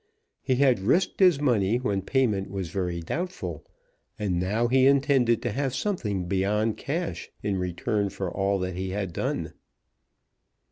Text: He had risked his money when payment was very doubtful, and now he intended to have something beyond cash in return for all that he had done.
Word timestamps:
He 0.41 0.55
had 0.55 0.79
risked 0.79 1.19
his 1.19 1.39
money 1.39 1.77
when 1.77 2.01
payment 2.01 2.49
was 2.49 2.71
very 2.71 3.01
doubtful, 3.01 3.63
and 4.17 4.39
now 4.39 4.67
he 4.67 4.87
intended 4.87 5.43
to 5.43 5.51
have 5.51 5.75
something 5.75 6.25
beyond 6.27 6.75
cash 6.77 7.29
in 7.43 7.57
return 7.59 8.09
for 8.09 8.27
all 8.31 8.57
that 8.61 8.73
he 8.75 8.89
had 8.89 9.13
done. 9.13 9.53